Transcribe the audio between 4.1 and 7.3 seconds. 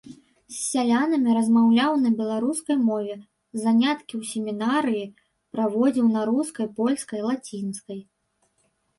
ў семінарыі праводзіў на рускай, польскай,